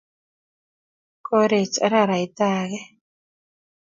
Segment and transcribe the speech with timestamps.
[1.27, 2.81] Korech araraita age